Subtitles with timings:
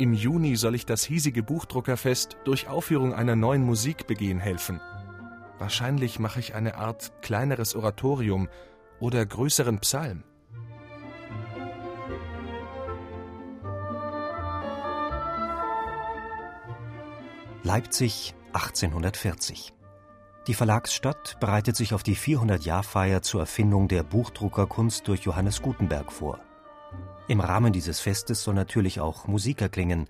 [0.00, 4.80] Im Juni soll ich das hiesige Buchdruckerfest durch Aufführung einer neuen Musik begehen helfen.
[5.58, 8.48] Wahrscheinlich mache ich eine Art kleineres Oratorium
[9.00, 10.22] oder größeren Psalm.
[17.64, 19.74] Leipzig 1840.
[20.46, 26.38] Die Verlagsstadt bereitet sich auf die 400-Jahr-Feier zur Erfindung der Buchdruckerkunst durch Johannes Gutenberg vor.
[27.28, 30.08] Im Rahmen dieses Festes soll natürlich auch Musik erklingen.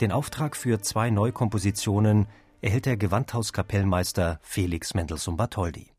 [0.00, 2.28] Den Auftrag für zwei Neukompositionen
[2.60, 5.90] erhält der Gewandhauskapellmeister Felix Mendelssohn Bartholdy.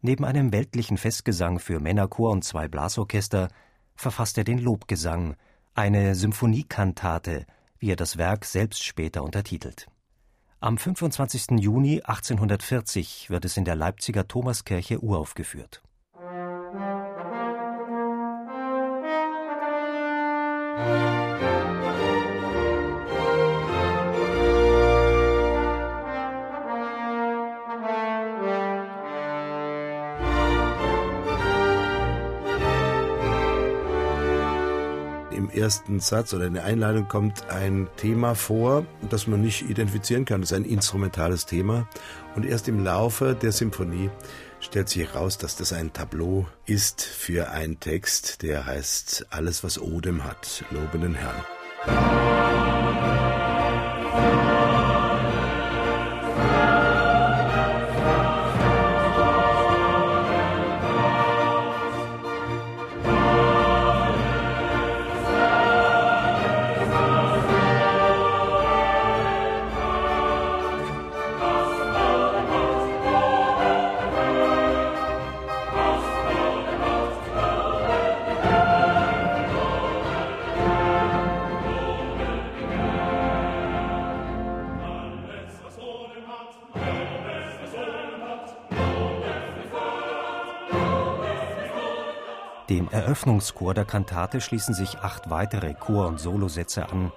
[0.00, 3.48] Neben einem weltlichen Festgesang für Männerchor und zwei Blasorchester
[3.94, 5.36] verfasst er den Lobgesang,
[5.74, 7.44] eine Symphoniekantate,
[7.78, 9.86] wie er das Werk selbst später untertitelt.
[10.60, 11.60] Am 25.
[11.60, 15.82] Juni 1840 wird es in der Leipziger Thomaskirche uraufgeführt.
[35.58, 40.40] Ersten Satz oder in der Einleitung kommt ein Thema vor, das man nicht identifizieren kann.
[40.40, 41.88] Das ist ein instrumentales Thema.
[42.34, 44.10] Und erst im Laufe der Symphonie
[44.60, 49.80] stellt sich heraus, dass das ein Tableau ist für einen Text, der heißt Alles, was
[49.80, 51.44] Odem hat, lobe den Herrn.
[92.68, 97.12] Dem Eröffnungschor der Kantate schließen sich acht weitere Chor- und Solosätze an.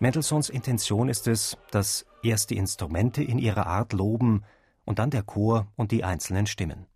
[0.00, 4.44] Mendelssohns Intention ist es, dass erst die Instrumente in ihrer Art loben
[4.84, 6.86] und dann der Chor und die einzelnen Stimmen.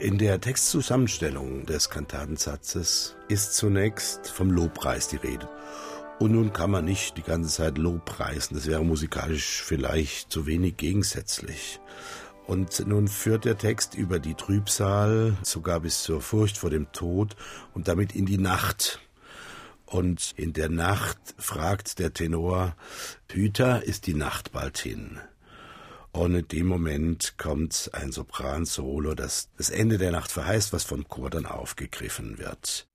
[0.00, 5.46] In der Textzusammenstellung des Kantatensatzes ist zunächst vom Lobpreis die Rede.
[6.18, 10.78] Und nun kann man nicht die ganze Zeit Lobpreisen, das wäre musikalisch vielleicht zu wenig
[10.78, 11.80] gegensätzlich.
[12.46, 17.36] Und nun führt der Text über die Trübsal, sogar bis zur Furcht vor dem Tod
[17.74, 19.00] und damit in die Nacht.
[19.84, 22.74] Und in der Nacht fragt der Tenor,
[23.30, 25.20] Hüter, ist die Nacht bald hin?
[26.12, 31.06] Und in dem Moment kommt ein Sopran-Solo, das das Ende der Nacht verheißt, was vom
[31.06, 32.89] Chor dann aufgegriffen wird.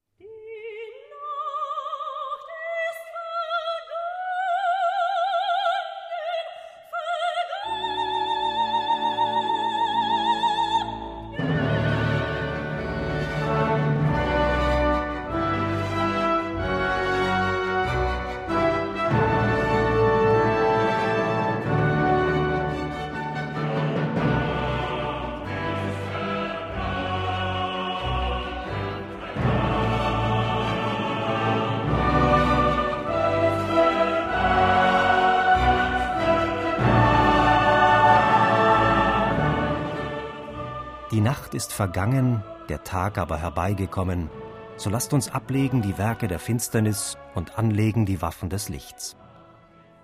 [41.55, 44.29] Ist vergangen, der Tag aber herbeigekommen,
[44.77, 49.15] so lasst uns ablegen die Werke der Finsternis und anlegen die Waffen des Lichts.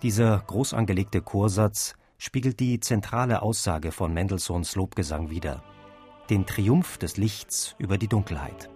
[0.01, 5.61] Dieser groß angelegte Chorsatz spiegelt die zentrale Aussage von Mendelssohns Lobgesang wider,
[6.29, 8.69] den Triumph des Lichts über die Dunkelheit.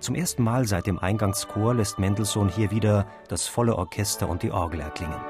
[0.00, 4.52] Zum ersten Mal seit dem Eingangschor lässt Mendelssohn hier wieder das volle Orchester und die
[4.52, 5.20] Orgel erklingen.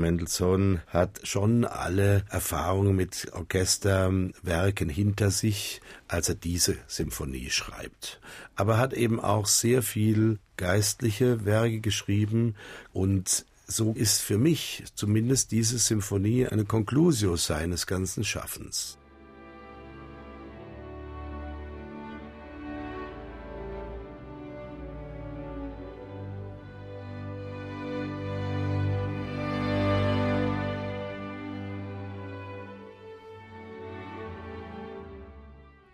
[0.00, 8.20] Mendelssohn hat schon alle Erfahrungen mit Orchesterwerken hinter sich, als er diese Symphonie schreibt.
[8.56, 12.54] Aber hat eben auch sehr viel geistliche Werke geschrieben
[12.92, 18.99] und so ist für mich zumindest diese Symphonie eine Conclusio seines ganzen Schaffens.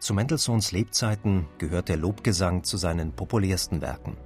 [0.07, 4.17] Zu Mendelssohns Lebzeiten gehört der Lobgesang zu seinen populärsten Werken.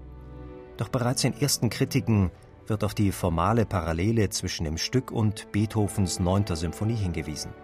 [0.77, 2.31] Doch bereits in ersten Kritiken
[2.67, 6.55] wird auf die formale Parallele zwischen dem Stück und Beethovens 9.
[6.55, 7.55] Symphonie hingewiesen.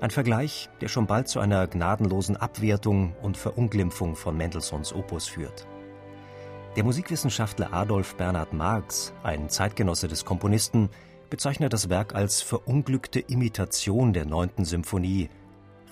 [0.00, 5.68] Ein Vergleich, der schon bald zu einer gnadenlosen Abwertung und Verunglimpfung von Mendelssohns Opus führt.
[6.74, 10.90] Der Musikwissenschaftler Adolf Bernhard Marx, ein Zeitgenosse des Komponisten,
[11.30, 14.64] bezeichnet das Werk als verunglückte Imitation der 9.
[14.64, 15.30] Symphonie.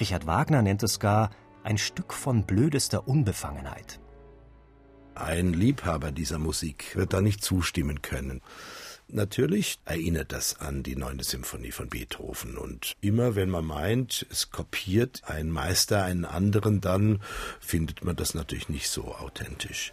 [0.01, 1.31] Richard Wagner nennt es gar
[1.63, 4.01] ein Stück von blödester Unbefangenheit.
[5.15, 8.41] Ein Liebhaber dieser Musik wird da nicht zustimmen können.
[9.13, 12.57] Natürlich erinnert das an die neunte Symphonie von Beethoven.
[12.57, 17.21] Und immer wenn man meint, es kopiert ein Meister einen anderen, dann
[17.59, 19.93] findet man das natürlich nicht so authentisch.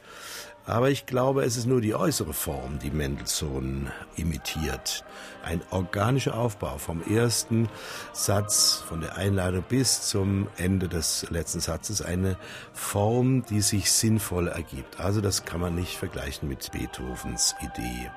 [0.66, 5.06] Aber ich glaube, es ist nur die äußere Form, die Mendelssohn imitiert.
[5.42, 7.69] Ein organischer Aufbau vom ersten
[8.12, 12.38] Satz, von der Einladung bis zum Ende des letzten Satzes, eine
[12.74, 15.00] Form, die sich sinnvoll ergibt.
[15.00, 18.12] Also das kann man nicht vergleichen mit Beethovens Idee.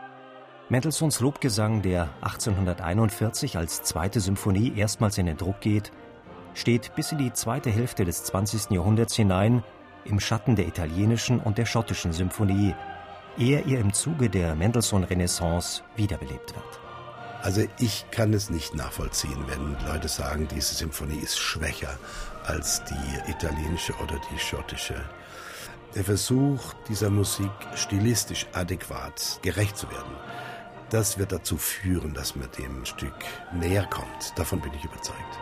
[0.70, 5.90] Mendelssohns Lobgesang, der 1841 als zweite Symphonie erstmals in den Druck geht,
[6.54, 8.70] steht bis in die zweite Hälfte des 20.
[8.70, 9.64] Jahrhunderts hinein
[10.04, 12.76] im Schatten der italienischen und der schottischen Symphonie,
[13.36, 16.80] ehe ihr im Zuge der Mendelssohn-Renaissance wiederbelebt wird.
[17.42, 21.98] Also ich kann es nicht nachvollziehen, wenn Leute sagen, diese Symphonie ist schwächer
[22.44, 24.94] als die italienische oder die schottische.
[25.96, 30.14] Der Versuch dieser Musik stilistisch adäquat gerecht zu werden,
[30.90, 33.14] das wird dazu führen, dass man dem Stück
[33.52, 34.36] näher kommt.
[34.36, 35.38] Davon bin ich überzeugt.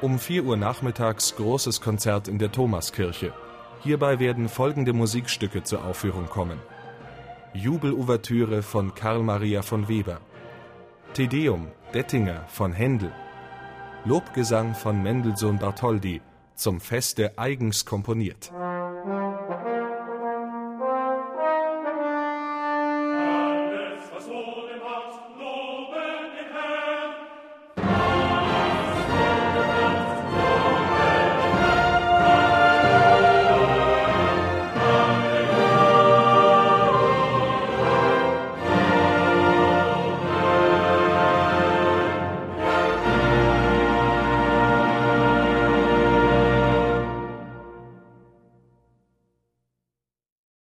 [0.00, 3.32] Um 4 Uhr nachmittags großes Konzert in der Thomaskirche.
[3.80, 6.60] Hierbei werden folgende Musikstücke zur Aufführung kommen.
[7.54, 10.20] Jubelouvertüre von Karl Maria von Weber.
[11.14, 13.12] Tedeum Dettinger von Händel.
[14.04, 16.20] Lobgesang von Mendelssohn Bartholdy
[16.56, 18.52] zum Feste eigens komponiert.